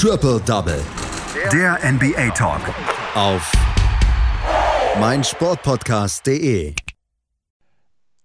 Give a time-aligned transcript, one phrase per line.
[0.00, 0.80] Triple Double.
[1.52, 2.60] Der NBA Talk.
[3.16, 3.50] Auf
[5.00, 6.72] meinsportpodcast.de.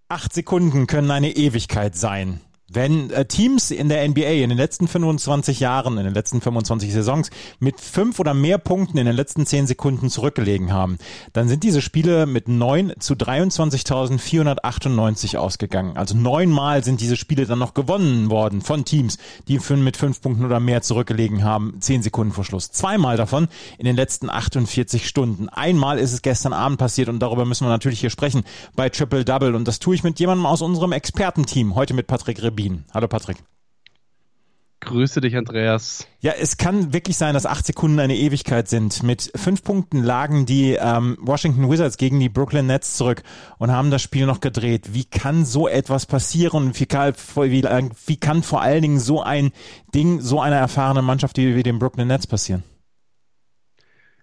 [0.08, 2.42] Acht Sekunden können eine Ewigkeit sein.
[2.70, 6.94] Wenn äh, Teams in der NBA in den letzten 25 Jahren, in den letzten 25
[6.94, 7.30] Saisons
[7.60, 10.98] mit fünf oder mehr Punkten in den letzten zehn Sekunden zurückgelegen haben,
[11.34, 15.98] dann sind diese Spiele mit neun zu 23.498 ausgegangen.
[15.98, 19.18] Also neunmal sind diese Spiele dann noch gewonnen worden von Teams,
[19.50, 22.72] die mit fünf Punkten oder mehr zurückgelegen haben, zehn Sekunden vor Schluss.
[22.72, 25.50] Zweimal davon in den letzten 48 Stunden.
[25.50, 28.44] Einmal ist es gestern Abend passiert und darüber müssen wir natürlich hier sprechen
[28.78, 32.42] bei Triple Double und das tue ich mit jemandem aus unserem Expertenteam, heute mit Patrick
[32.54, 32.86] Rebin.
[32.94, 33.38] Hallo Patrick.
[34.80, 36.06] Grüße dich, Andreas.
[36.20, 39.02] Ja, es kann wirklich sein, dass acht Sekunden eine Ewigkeit sind.
[39.02, 43.24] Mit fünf Punkten lagen die ähm, Washington Wizards gegen die Brooklyn Nets zurück
[43.58, 44.94] und haben das Spiel noch gedreht.
[44.94, 46.72] Wie kann so etwas passieren?
[46.78, 49.52] Wie kann, wie, wie kann vor allen Dingen so ein
[49.96, 52.64] Ding, so einer erfahrenen Mannschaft wie, wie den Brooklyn Nets passieren?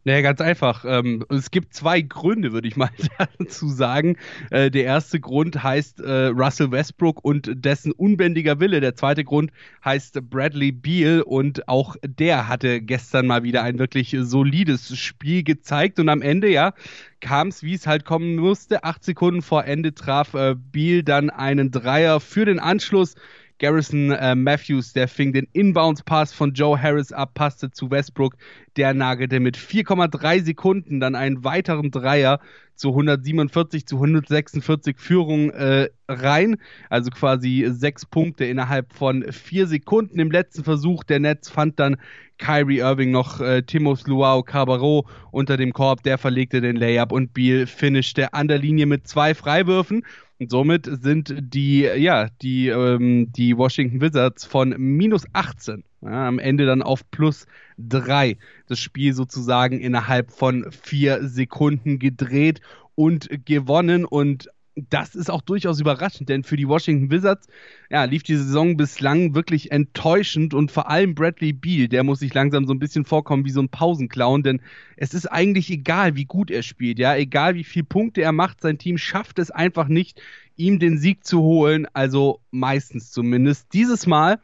[0.04, 0.84] Naja, ganz einfach.
[0.86, 2.88] Ähm, es gibt zwei Gründe, würde ich mal
[3.38, 4.16] dazu sagen.
[4.50, 8.80] Äh, der erste Grund heißt äh, Russell Westbrook und dessen unbändiger Wille.
[8.80, 9.50] Der zweite Grund
[9.84, 16.00] heißt Bradley Beal und auch der hatte gestern mal wieder ein wirklich solides Spiel gezeigt
[16.00, 16.72] und am Ende, ja,
[17.20, 18.84] kam es, wie es halt kommen musste.
[18.84, 23.16] Acht Sekunden vor Ende traf äh, Beal dann einen Dreier für den Anschluss.
[23.61, 28.36] Garrison äh, Matthews, der fing den Inbounds-Pass von Joe Harris ab, passte zu Westbrook,
[28.77, 32.41] der nagelte mit 4,3 Sekunden dann einen weiteren Dreier
[32.75, 36.56] zu 147 zu 146 Führung äh, rein.
[36.88, 40.19] Also quasi sechs Punkte innerhalb von vier Sekunden.
[40.19, 41.98] Im letzten Versuch der Netz fand dann
[42.38, 46.03] Kyrie Irving noch äh, Timos Luau Cabarro unter dem Korb.
[46.05, 50.06] Der verlegte den Layup und Beal finishte an der Linie mit zwei Freiwürfen.
[50.41, 56.38] Und somit sind die, ja, die, ähm, die Washington Wizards von minus 18 ja, am
[56.38, 62.62] Ende dann auf plus 3 das Spiel sozusagen innerhalb von vier Sekunden gedreht
[62.94, 64.06] und gewonnen.
[64.06, 64.48] Und
[64.88, 67.48] das ist auch durchaus überraschend, denn für die Washington Wizards
[67.91, 72.32] ja, lief die Saison bislang wirklich enttäuschend und vor allem Bradley Beal, der muss sich
[72.32, 74.62] langsam so ein bisschen vorkommen wie so ein Pausenclown, denn
[74.96, 78.60] es ist eigentlich egal, wie gut er spielt, ja, egal wie viel Punkte er macht,
[78.60, 80.20] sein Team schafft es einfach nicht,
[80.56, 83.72] ihm den Sieg zu holen, also meistens zumindest.
[83.72, 84.38] Dieses Mal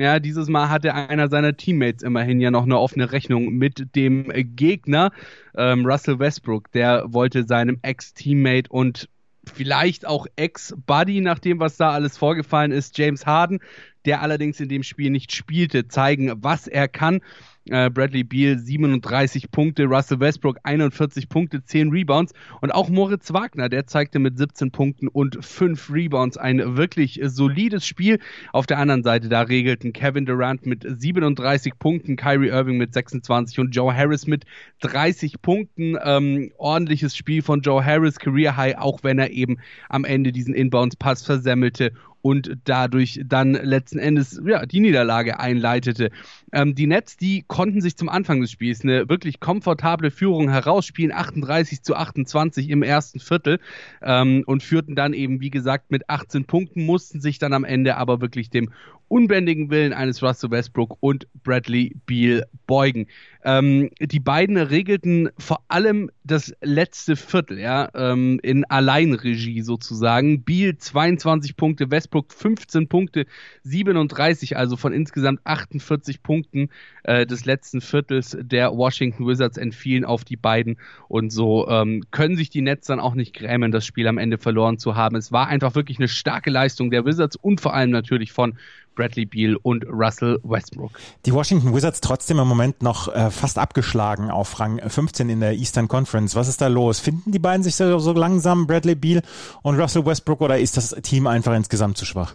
[0.00, 4.32] ja, dieses Mal hatte einer seiner Teammates immerhin ja noch eine offene Rechnung mit dem
[4.56, 5.10] Gegner,
[5.54, 6.72] ähm, Russell Westbrook.
[6.72, 9.10] Der wollte seinem Ex-Teammate und
[9.50, 13.60] vielleicht auch Ex-Buddy, nach dem, was da alles vorgefallen ist, James Harden,
[14.04, 17.20] der allerdings in dem Spiel nicht spielte, zeigen, was er kann.
[17.70, 23.68] Äh, Bradley Beal 37 Punkte, Russell Westbrook 41 Punkte, 10 Rebounds und auch Moritz Wagner,
[23.68, 28.18] der zeigte mit 17 Punkten und 5 Rebounds ein wirklich solides Spiel.
[28.52, 33.60] Auf der anderen Seite, da regelten Kevin Durant mit 37 Punkten, Kyrie Irving mit 26
[33.60, 34.44] und Joe Harris mit
[34.80, 35.96] 30 Punkten.
[36.02, 39.58] Ähm, ordentliches Spiel von Joe Harris, Career High, auch wenn er eben
[39.88, 41.92] am Ende diesen Inbounds-Pass versemmelte
[42.22, 46.10] und dadurch dann letzten Endes ja, die Niederlage einleitete.
[46.52, 51.12] Ähm, die Nets, die konnten sich zum Anfang des Spiels eine wirklich komfortable Führung herausspielen,
[51.12, 53.58] 38 zu 28 im ersten Viertel
[54.02, 57.96] ähm, und führten dann eben, wie gesagt, mit 18 Punkten, mussten sich dann am Ende
[57.96, 58.70] aber wirklich dem
[59.10, 63.08] unbändigen Willen eines Russell Westbrook und Bradley Beal beugen.
[63.42, 70.44] Ähm, die beiden regelten vor allem das letzte Viertel, ja, ähm, in Alleinregie sozusagen.
[70.44, 73.26] Beal 22 Punkte, Westbrook 15 Punkte,
[73.64, 76.68] 37, also von insgesamt 48 Punkten
[77.02, 80.76] äh, des letzten Viertels der Washington Wizards entfielen auf die beiden
[81.08, 84.38] und so ähm, können sich die Nets dann auch nicht grämen, das Spiel am Ende
[84.38, 85.16] verloren zu haben.
[85.16, 88.56] Es war einfach wirklich eine starke Leistung der Wizards und vor allem natürlich von
[88.94, 90.92] Bradley Beal und Russell Westbrook.
[91.26, 95.54] Die Washington Wizards trotzdem im Moment noch äh, fast abgeschlagen auf Rang 15 in der
[95.54, 96.34] Eastern Conference.
[96.34, 97.00] Was ist da los?
[97.00, 99.22] Finden die beiden sich so, so langsam, Bradley Beal
[99.62, 102.34] und Russell Westbrook, oder ist das Team einfach insgesamt zu schwach?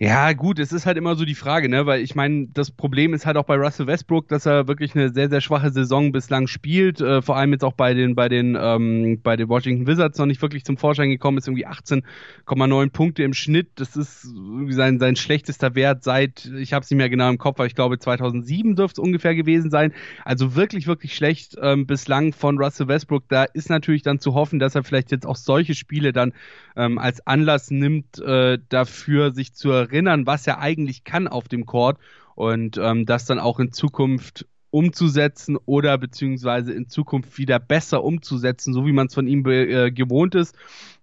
[0.00, 3.14] Ja, gut, es ist halt immer so die Frage, ne, weil ich meine, das Problem
[3.14, 6.48] ist halt auch bei Russell Westbrook, dass er wirklich eine sehr, sehr schwache Saison bislang
[6.48, 10.18] spielt, äh, vor allem jetzt auch bei den, bei den, ähm, bei den Washington Wizards
[10.18, 13.68] noch nicht wirklich zum Vorschein gekommen ist, irgendwie 18,9 Punkte im Schnitt.
[13.76, 14.26] Das ist
[14.70, 17.76] sein, sein schlechtester Wert seit, ich habe es nicht mehr genau im Kopf, aber ich
[17.76, 19.92] glaube 2007 dürfte es ungefähr gewesen sein.
[20.24, 23.28] Also wirklich, wirklich schlecht ähm, bislang von Russell Westbrook.
[23.28, 26.32] Da ist natürlich dann zu hoffen, dass er vielleicht jetzt auch solche Spiele dann
[26.76, 31.66] ähm, als Anlass nimmt, äh, dafür sich zu erinnern, was er eigentlich kann auf dem
[31.66, 31.98] Court
[32.34, 38.74] und ähm, das dann auch in Zukunft umzusetzen oder beziehungsweise in Zukunft wieder besser umzusetzen,
[38.74, 40.56] so wie man es von ihm äh, gewohnt ist.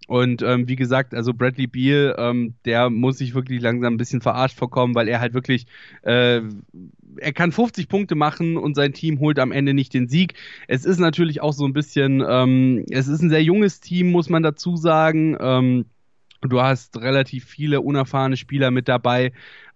[0.08, 4.20] Und ähm, wie gesagt, also Bradley Beal, ähm, der muss sich wirklich langsam ein bisschen
[4.20, 5.68] verarscht vorkommen, weil er halt wirklich,
[6.02, 6.42] äh,
[7.16, 10.34] er kann 50 Punkte machen und sein Team holt am Ende nicht den Sieg.
[10.68, 14.28] Es ist natürlich auch so ein bisschen, ähm, es ist ein sehr junges Team, muss
[14.28, 15.86] man dazu sagen.
[16.42, 19.32] Du hast relativ viele unerfahrene Spieler mit dabei,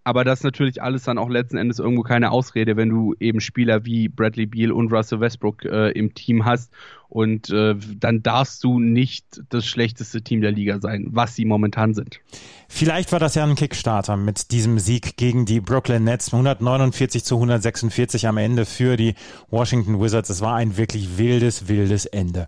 [0.07, 3.41] aber das ist natürlich alles dann auch letzten Endes irgendwo keine Ausrede, wenn du eben
[3.41, 6.71] Spieler wie Bradley Beal und Russell Westbrook äh, im Team hast.
[7.09, 11.95] Und äh, dann darfst du nicht das schlechteste Team der Liga sein, was sie momentan
[11.95, 12.19] sind.
[12.67, 16.31] Vielleicht war das ja ein Kickstarter mit diesem Sieg gegen die Brooklyn Nets.
[16.31, 19.15] 149 zu 146 am Ende für die
[19.49, 20.29] Washington Wizards.
[20.29, 22.47] Es war ein wirklich wildes, wildes Ende.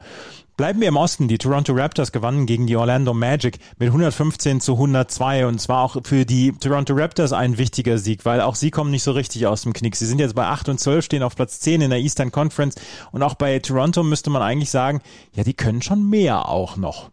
[0.58, 1.28] Bleiben wir im Osten.
[1.28, 5.98] Die Toronto Raptors gewannen gegen die Orlando Magic mit 115 zu 102 und zwar auch
[6.04, 9.62] für die Toronto Raptors ein wichtiger Sieg, weil auch sie kommen nicht so richtig aus
[9.62, 9.96] dem Knick.
[9.96, 12.74] Sie sind jetzt bei 8 und 12, stehen auf Platz 10 in der Eastern Conference
[13.12, 15.02] und auch bei Toronto müsste man eigentlich sagen,
[15.36, 17.12] ja, die können schon mehr auch noch.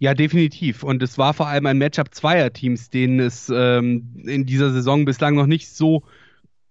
[0.00, 0.82] Ja, definitiv.
[0.82, 5.04] Und es war vor allem ein Matchup zweier Teams, denen es ähm, in dieser Saison
[5.04, 6.02] bislang noch nicht so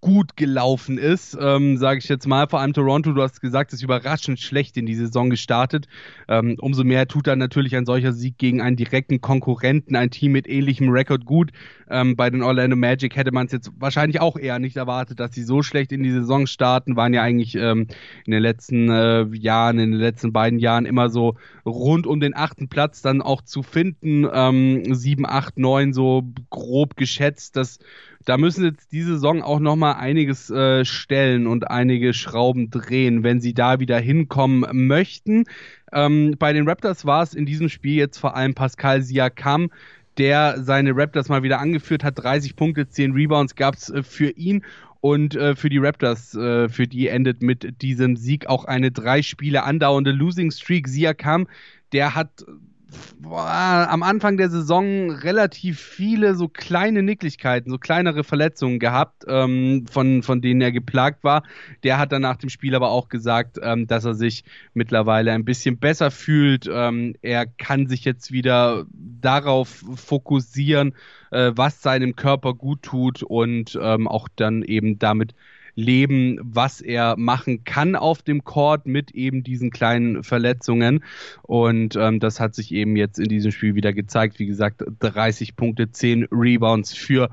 [0.01, 2.48] gut gelaufen ist, ähm, sage ich jetzt mal.
[2.48, 5.88] Vor allem Toronto, du hast gesagt, ist überraschend schlecht in die Saison gestartet.
[6.28, 10.31] Ähm, umso mehr tut dann natürlich ein solcher Sieg gegen einen direkten Konkurrenten, ein Team
[10.31, 11.51] mit ähnlichem Rekord gut.
[11.90, 15.34] Ähm, bei den Orlando Magic hätte man es jetzt wahrscheinlich auch eher nicht erwartet, dass
[15.34, 16.96] sie so schlecht in die Saison starten.
[16.96, 17.88] Waren ja eigentlich ähm,
[18.25, 21.36] in den letzten äh, Jahren, in den letzten beiden Jahren immer so
[21.66, 24.28] rund um den achten Platz dann auch zu finden.
[24.31, 27.57] Ähm, sieben, acht, neun so grob geschätzt.
[27.57, 27.80] Das
[28.25, 33.39] da müssen jetzt diese Saison auch nochmal einiges äh, stellen und einige Schrauben drehen, wenn
[33.39, 35.45] sie da wieder hinkommen möchten.
[35.92, 39.71] Ähm, bei den Raptors war es in diesem Spiel jetzt vor allem Pascal Siakam,
[40.18, 42.21] der seine Raptors mal wieder angeführt hat.
[42.21, 44.63] 30 Punkte, 10 Rebounds gab es äh, für ihn.
[45.01, 49.22] Und äh, für die Raptors, äh, für die endet mit diesem Sieg auch eine drei
[49.22, 50.89] Spiele andauernde Losing Streak.
[50.89, 51.48] Siakam,
[51.94, 52.45] der hat
[53.24, 60.24] am Anfang der Saison relativ viele so kleine Nicklichkeiten, so kleinere Verletzungen gehabt, ähm, von,
[60.24, 61.44] von denen er geplagt war.
[61.83, 64.44] Der hat dann nach dem Spiel aber auch gesagt, ähm, dass er sich
[64.74, 66.69] mittlerweile ein bisschen besser fühlt.
[66.71, 70.95] Ähm, er kann sich jetzt wieder darauf fokussieren,
[71.31, 75.36] äh, was seinem Körper gut tut und ähm, auch dann eben damit
[75.79, 81.03] leben, was er machen kann auf dem Court mit eben diesen kleinen Verletzungen.
[81.43, 84.39] Und ähm, das hat sich eben jetzt in diesem Spiel wieder gezeigt.
[84.39, 87.29] Wie gesagt, 30 Punkte, 10 Rebounds für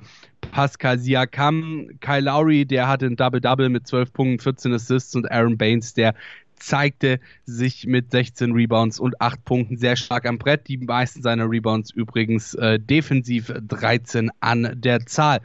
[0.52, 1.88] Pascal Siakam.
[2.00, 6.14] Kyle Lowry, der hatte ein Double-Double mit 12 Punkten, 14 Assists und Aaron Baines, der
[6.58, 10.68] zeigte sich mit 16 Rebounds und 8 Punkten sehr stark am Brett.
[10.68, 15.40] Die meisten seiner Rebounds übrigens äh, defensiv 13 an der Zahl.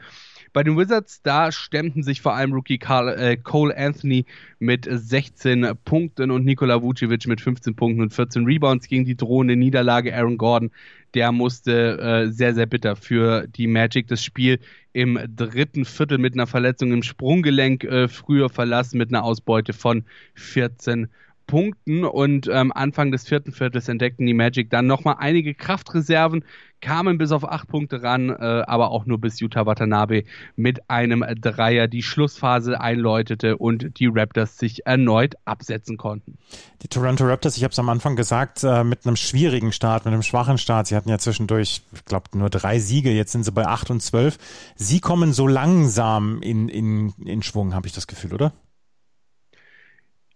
[0.52, 4.26] Bei den Wizards, da stemmten sich vor allem Rookie Carl, äh, Cole Anthony
[4.58, 9.56] mit 16 Punkten und Nikola Vucevic mit 15 Punkten und 14 Rebounds gegen die drohende
[9.56, 10.14] Niederlage.
[10.14, 10.70] Aaron Gordon,
[11.14, 14.58] der musste äh, sehr, sehr bitter für die Magic das Spiel
[14.92, 20.04] im dritten Viertel mit einer Verletzung im Sprunggelenk äh, früher verlassen mit einer Ausbeute von
[20.34, 21.08] 14
[21.52, 26.46] Punkten und ähm, Anfang des vierten Viertels entdeckten die Magic dann nochmal einige Kraftreserven,
[26.80, 30.24] kamen bis auf acht Punkte ran, äh, aber auch nur bis Utah Watanabe
[30.56, 36.38] mit einem Dreier die Schlussphase einläutete und die Raptors sich erneut absetzen konnten.
[36.80, 40.14] Die Toronto Raptors, ich habe es am Anfang gesagt, äh, mit einem schwierigen Start, mit
[40.14, 40.86] einem schwachen Start.
[40.86, 44.00] Sie hatten ja zwischendurch, ich glaube, nur drei Siege, jetzt sind sie bei acht und
[44.00, 44.38] zwölf.
[44.76, 48.54] Sie kommen so langsam in, in, in Schwung, habe ich das Gefühl, oder?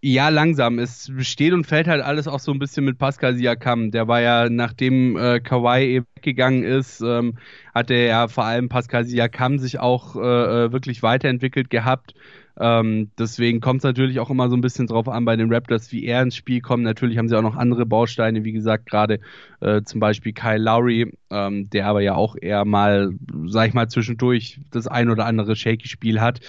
[0.08, 0.78] Ja, langsam.
[0.78, 3.90] Es steht und fällt halt alles auch so ein bisschen mit Pascal Siakam.
[3.90, 7.38] Der war ja, nachdem äh, Kawhi eben weggegangen ist, ähm,
[7.74, 10.20] hat er ja vor allem Pascal Siakam sich auch äh,
[10.66, 12.14] äh wirklich weiterentwickelt gehabt.
[12.56, 15.90] Ähm, deswegen kommt es natürlich auch immer so ein bisschen drauf an bei den Raptors,
[15.90, 16.84] wie er ins Spiel kommt.
[16.84, 19.18] Natürlich haben sie auch noch andere Bausteine, wie gesagt, gerade
[19.60, 23.12] äh, zum Beispiel Kyle Lowry, ähm, der aber ja auch eher mal,
[23.46, 26.40] sag ich mal, zwischendurch das ein oder andere Shaky-Spiel hat.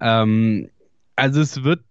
[0.00, 0.68] Ähm,
[1.16, 1.82] also es wird,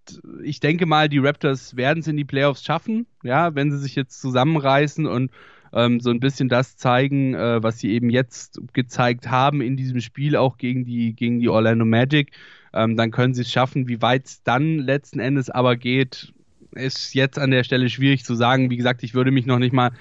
[0.43, 3.95] ich denke mal, die Raptors werden es in die Playoffs schaffen, ja, wenn sie sich
[3.95, 5.31] jetzt zusammenreißen und
[5.73, 10.01] ähm, so ein bisschen das zeigen, äh, was sie eben jetzt gezeigt haben in diesem
[10.01, 12.31] Spiel, auch gegen die, gegen die Orlando Magic.
[12.73, 13.87] Ähm, dann können sie es schaffen.
[13.87, 16.33] Wie weit es dann letzten Endes aber geht,
[16.71, 18.69] ist jetzt an der Stelle schwierig zu sagen.
[18.69, 19.91] Wie gesagt, ich würde mich noch nicht mal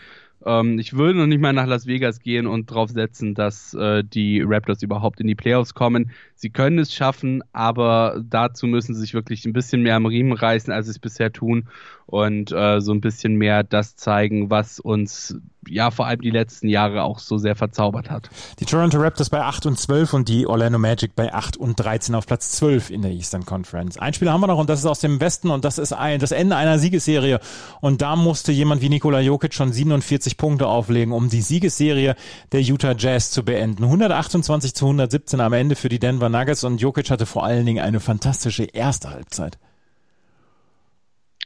[0.46, 4.02] ähm, ich würde noch nicht mal nach Las Vegas gehen und drauf setzen, dass äh,
[4.04, 6.10] die Raptors überhaupt in die Playoffs kommen.
[6.34, 10.32] Sie können es schaffen, aber dazu müssen sie sich wirklich ein bisschen mehr am Riemen
[10.32, 11.68] reißen, als sie es bisher tun.
[12.12, 15.34] Und äh, so ein bisschen mehr das zeigen, was uns
[15.66, 18.28] ja vor allem die letzten Jahre auch so sehr verzaubert hat.
[18.60, 22.14] Die Toronto Raptors bei 8 und 12 und die Orlando Magic bei 8 und 13
[22.14, 23.96] auf Platz 12 in der Eastern Conference.
[23.96, 26.20] Ein Spiel haben wir noch und das ist aus dem Westen und das ist ein,
[26.20, 27.40] das Ende einer Siegesserie
[27.80, 32.14] und da musste jemand wie Nikola Jokic schon 47 Punkte auflegen, um die Siegesserie
[32.52, 33.84] der Utah Jazz zu beenden.
[33.84, 37.82] 128 zu 117 am Ende für die Denver Nuggets und Jokic hatte vor allen Dingen
[37.82, 39.58] eine fantastische erste Halbzeit.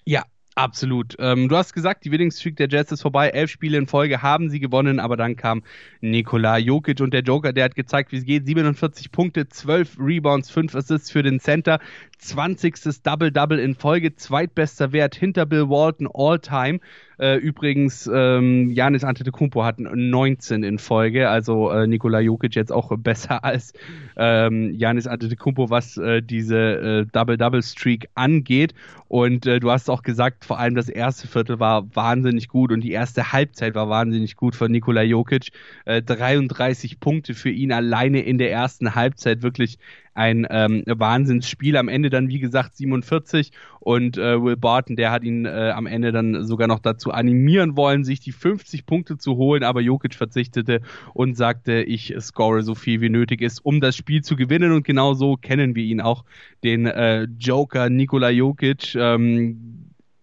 [0.05, 0.25] Ja,
[0.59, 1.17] Absolut.
[1.19, 3.29] Ähm, du hast gesagt, die Winning Streak der Jazz ist vorbei.
[3.29, 5.63] Elf Spiele in Folge haben sie gewonnen, aber dann kam
[6.01, 8.47] Nikola Jokic und der Joker, der hat gezeigt, wie es geht.
[8.47, 11.79] 47 Punkte, 12 Rebounds, 5 Assists für den Center.
[12.19, 13.03] 20.
[13.03, 16.81] Double-Double in Folge, zweitbester Wert hinter Bill Walton all-time.
[17.19, 22.95] Äh, übrigens, ähm, Janis Antetokounmpo hat 19 in Folge, also äh, Nikola Jokic jetzt auch
[22.99, 23.73] besser als
[24.17, 28.75] ähm, Janis Antetokounmpo, was äh, diese äh, Double-Double-Streak angeht.
[29.09, 32.83] Und äh, du hast auch gesagt, vor allem das erste Viertel war wahnsinnig gut und
[32.83, 35.53] die erste Halbzeit war wahnsinnig gut von Nikola Jokic.
[35.85, 39.79] Äh, 33 Punkte für ihn alleine in der ersten Halbzeit, wirklich
[40.17, 41.77] ein ähm, Wahnsinnsspiel.
[41.77, 45.87] Am Ende dann, wie gesagt, 47 und äh, Will Barton, der hat ihn äh, am
[45.87, 50.15] Ende dann sogar noch dazu animieren wollen, sich die 50 Punkte zu holen, aber Jokic
[50.15, 50.81] verzichtete
[51.15, 54.85] und sagte, ich score so viel wie nötig ist, um das Spiel zu gewinnen und
[54.85, 56.25] genau so kennen wir ihn auch,
[56.65, 58.95] den äh, Joker Nikola Jokic.
[58.95, 59.77] Ähm,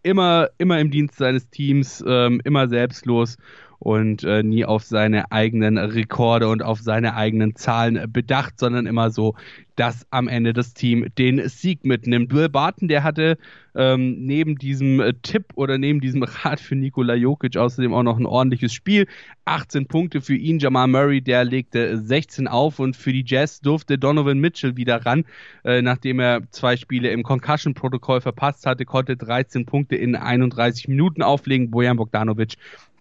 [0.03, 3.37] immer, immer im Dienst seines Teams, ähm, immer selbstlos
[3.83, 9.11] und äh, nie auf seine eigenen Rekorde und auf seine eigenen Zahlen bedacht, sondern immer
[9.11, 9.35] so,
[9.75, 12.33] dass am Ende das Team den Sieg mitnimmt.
[12.33, 13.37] Will Barton, der hatte
[13.75, 18.17] ähm, neben diesem äh, Tipp oder neben diesem Rat für Nikola Jokic außerdem auch noch
[18.17, 19.05] ein ordentliches Spiel.
[19.43, 20.59] 18 Punkte für ihn.
[20.59, 25.25] Jamal Murray, der legte 16 auf und für die Jazz durfte Donovan Mitchell wieder ran,
[25.65, 31.21] äh, nachdem er zwei Spiele im Concussion-Protokoll verpasst hatte, konnte 13 Punkte in 31 Minuten
[31.21, 31.69] auflegen.
[31.69, 32.55] Bojan Bogdanovic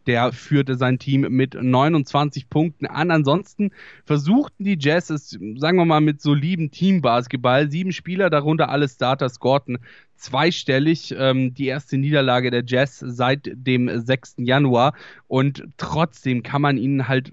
[0.06, 3.10] der führte sein Team mit 29 Punkten an.
[3.10, 3.70] Ansonsten
[4.04, 7.70] versuchten die Jazz es, sagen wir mal, mit soliden Teambasketball.
[7.70, 9.78] Sieben Spieler, darunter alle Starter, scorten
[10.16, 11.14] zweistellig.
[11.18, 14.36] Ähm, die erste Niederlage der Jazz seit dem 6.
[14.38, 14.94] Januar.
[15.28, 17.32] Und trotzdem kann man ihnen halt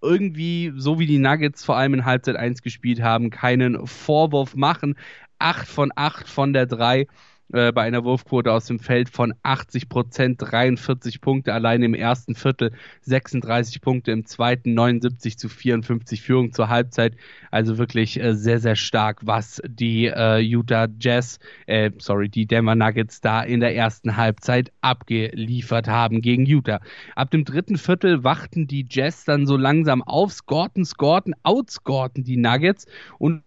[0.00, 4.96] irgendwie, so wie die Nuggets vor allem in Halbzeit 1 gespielt haben, keinen Vorwurf machen.
[5.38, 7.06] Acht von acht von der drei
[7.52, 12.34] äh, bei einer Wurfquote aus dem Feld von 80 Prozent, 43 Punkte allein im ersten
[12.34, 12.72] Viertel,
[13.02, 17.16] 36 Punkte im zweiten, 79 zu 54 Führung zur Halbzeit.
[17.50, 22.74] Also wirklich äh, sehr, sehr stark, was die äh, Utah Jazz, äh, sorry, die Denver
[22.74, 26.80] Nuggets da in der ersten Halbzeit abgeliefert haben gegen Utah.
[27.14, 32.36] Ab dem dritten Viertel wachten die Jazz dann so langsam auf, scorten, scorten, outscorten die
[32.36, 32.86] Nuggets
[33.18, 33.42] und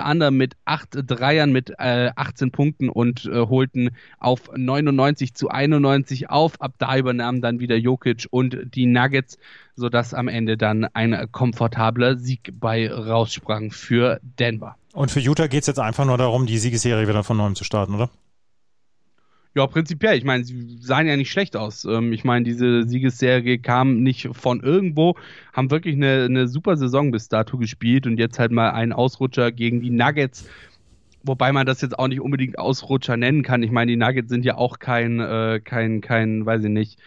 [0.00, 6.30] anderem mit acht Dreiern mit äh, 18 Punkten und äh, holten auf 99 zu 91
[6.30, 6.60] auf.
[6.60, 9.38] Ab da übernahmen dann wieder Jokic und die Nuggets,
[9.74, 14.76] sodass am Ende dann ein komfortabler Sieg bei raussprang für Denver.
[14.92, 17.64] Und für Utah geht es jetzt einfach nur darum, die Siegesserie wieder von neuem zu
[17.64, 18.10] starten, oder?
[19.54, 20.16] Ja, prinzipiell.
[20.16, 21.84] Ich meine, sie sahen ja nicht schlecht aus.
[21.84, 25.16] Ähm, ich meine, diese Siegesserie kam nicht von irgendwo,
[25.52, 29.50] haben wirklich eine, eine super Saison bis dato gespielt und jetzt halt mal einen Ausrutscher
[29.50, 30.48] gegen die Nuggets.
[31.24, 33.62] Wobei man das jetzt auch nicht unbedingt Ausrutscher nennen kann.
[33.64, 37.00] Ich meine, die Nuggets sind ja auch kein, äh, kein, kein, weiß ich nicht,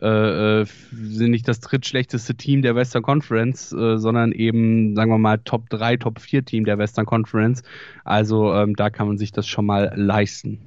[0.00, 5.18] äh, äh, sind nicht das drittschlechteste Team der Western Conference, äh, sondern eben, sagen wir
[5.18, 7.62] mal, Top 3, Top 4 Team der Western Conference.
[8.04, 10.60] Also ähm, da kann man sich das schon mal leisten.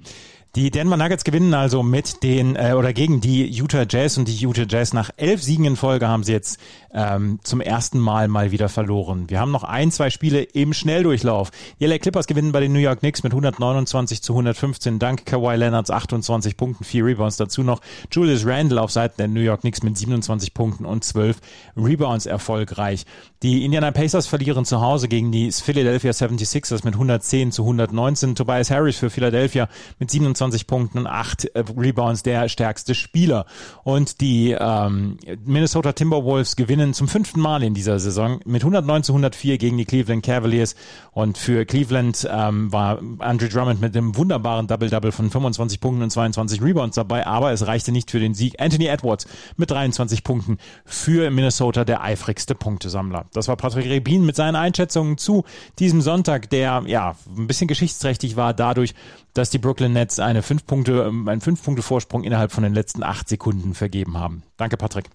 [0.56, 4.36] Die Denver Nuggets gewinnen also mit den äh, oder gegen die Utah Jazz und die
[4.36, 6.60] Utah Jazz nach elf Siegen in Folge haben sie jetzt
[6.94, 9.32] ähm, zum ersten Mal mal wieder verloren.
[9.32, 11.50] Wir haben noch ein, zwei Spiele im Schnelldurchlauf.
[11.80, 15.56] Die LA Clippers gewinnen bei den New York Knicks mit 129 zu 115 dank Kawhi
[15.56, 17.82] Leonards 28 Punkten, vier Rebounds dazu noch.
[18.12, 21.38] Julius Randle auf Seiten der New York Knicks mit 27 Punkten und 12
[21.76, 23.08] Rebounds erfolgreich.
[23.42, 28.36] Die Indiana Pacers verlieren zu Hause gegen die Philadelphia 76ers mit 110 zu 119.
[28.36, 29.68] Tobias Harris für Philadelphia
[29.98, 33.46] mit 27 Punkten und 8 äh, Rebounds der stärkste Spieler.
[33.84, 39.14] Und die ähm, Minnesota Timberwolves gewinnen zum fünften Mal in dieser Saison mit 109 zu
[39.14, 40.76] 104 gegen die Cleveland Cavaliers.
[41.12, 46.10] Und für Cleveland ähm, war Andrew Drummond mit einem wunderbaren Double-Double von 25 Punkten und
[46.10, 47.26] 22 Rebounds dabei.
[47.26, 48.60] Aber es reichte nicht für den Sieg.
[48.60, 49.26] Anthony Edwards
[49.58, 53.26] mit 23 Punkten für Minnesota der eifrigste Punktesammler.
[53.34, 55.44] Das war Patrick Rebin mit seinen Einschätzungen zu
[55.80, 58.94] diesem Sonntag, der ja ein bisschen geschichtsträchtig war dadurch,
[59.34, 63.04] dass die Brooklyn Nets eine fünf Punkte, einen fünf Punkte Vorsprung innerhalb von den letzten
[63.04, 64.44] acht Sekunden vergeben haben.
[64.58, 65.06] Danke, Patrick.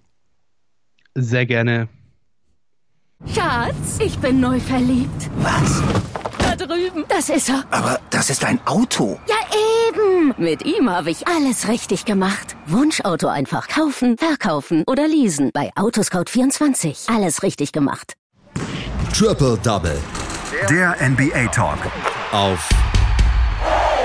[1.14, 1.88] Sehr gerne.
[3.26, 5.30] Schatz, ich bin neu verliebt.
[5.38, 5.82] Was?
[6.58, 7.04] drüben.
[7.08, 7.64] Das ist er.
[7.70, 9.18] Aber das ist ein Auto.
[9.28, 9.36] Ja,
[9.88, 10.34] eben.
[10.36, 12.56] Mit ihm habe ich alles richtig gemacht.
[12.66, 15.50] Wunschauto einfach kaufen, verkaufen oder leasen.
[15.52, 17.14] Bei Autoscout24.
[17.14, 18.14] Alles richtig gemacht.
[19.16, 19.98] Triple Double.
[20.68, 21.78] Der NBA Talk.
[22.32, 22.68] Auf